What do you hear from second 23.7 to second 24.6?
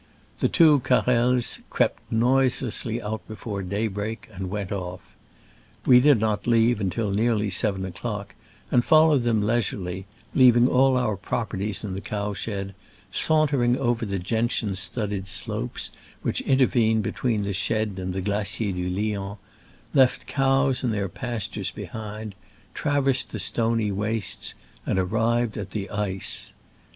wastes